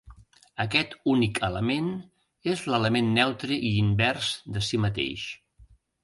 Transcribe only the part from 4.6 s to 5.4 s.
si mateix.